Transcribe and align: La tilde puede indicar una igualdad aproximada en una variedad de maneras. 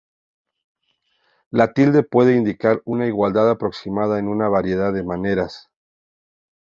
La 1.51 1.73
tilde 1.73 2.01
puede 2.01 2.35
indicar 2.35 2.81
una 2.85 3.05
igualdad 3.05 3.51
aproximada 3.51 4.17
en 4.17 4.29
una 4.29 4.49
variedad 4.49 4.91
de 4.91 5.03
maneras. 5.03 5.69